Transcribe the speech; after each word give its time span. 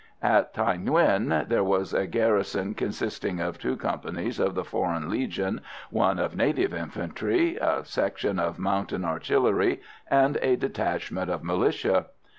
In 0.23 0.29
Thaï 0.29 0.83
Nguyen 0.83 1.47
there 1.47 1.63
was 1.63 1.93
a 1.93 2.07
garrison 2.07 2.73
consisting 2.73 3.39
of 3.39 3.59
two 3.59 3.77
companies 3.77 4.39
of 4.39 4.55
the 4.55 4.63
Foreign 4.63 5.11
Legion, 5.11 5.61
one 5.91 6.17
of 6.17 6.35
native 6.35 6.73
infantry, 6.73 7.55
a 7.57 7.85
section 7.85 8.39
of 8.39 8.57
mountain 8.57 9.05
artillery, 9.05 9.79
and 10.09 10.39
a 10.41 10.55
detachment 10.55 11.29
of 11.29 11.43
militia. 11.43 12.07